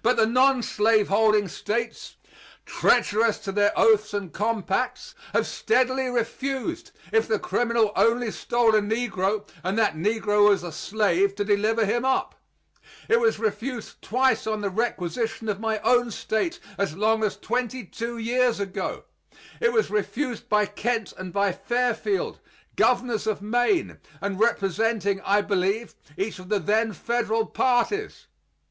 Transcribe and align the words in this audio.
But 0.00 0.16
the 0.16 0.24
nonslaveholding 0.24 1.46
States, 1.50 2.16
treacherous 2.64 3.36
to 3.40 3.52
their 3.52 3.78
oaths 3.78 4.14
and 4.14 4.32
compacts, 4.32 5.14
have 5.34 5.46
steadily 5.46 6.06
refused, 6.08 6.92
if 7.12 7.28
the 7.28 7.38
criminal 7.38 7.92
only 7.94 8.30
stole 8.30 8.74
a 8.74 8.80
negro 8.80 9.46
and 9.62 9.78
that 9.78 9.96
negro 9.96 10.48
was 10.48 10.62
a 10.62 10.72
slave, 10.72 11.34
to 11.34 11.44
deliver 11.44 11.84
him 11.84 12.06
up. 12.06 12.36
It 13.06 13.20
was 13.20 13.38
refused 13.38 14.00
twice 14.00 14.46
on 14.46 14.62
the 14.62 14.70
requisition 14.70 15.50
of 15.50 15.60
my 15.60 15.78
own 15.80 16.10
State 16.10 16.58
as 16.78 16.96
long 16.96 17.22
as 17.22 17.36
twenty 17.36 17.84
two 17.84 18.16
years 18.16 18.60
ago. 18.60 19.04
It 19.60 19.74
was 19.74 19.90
refused 19.90 20.48
by 20.48 20.64
Kent 20.64 21.12
and 21.18 21.34
by 21.34 21.52
Fairfield, 21.52 22.40
governors 22.76 23.26
of 23.26 23.42
Maine, 23.42 23.98
and 24.22 24.40
representing, 24.40 25.20
I 25.20 25.42
believe, 25.42 25.96
each 26.16 26.38
of 26.38 26.48
the 26.48 26.58
then 26.58 26.94
federal 26.94 27.44
parties. 27.44 28.28